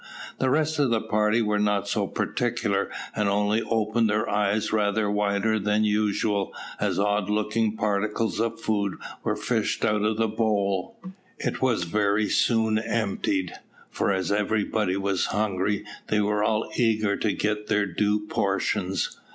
[0.39, 5.11] The rest of the party were not so particular, and only opened their eyes rather
[5.11, 10.97] wider than usual as odd looking particles of food were fished out of the bowl.
[11.37, 13.53] It was very soon emptied,
[13.91, 19.19] for as everybody was hungry, they were all eager to get their due portions.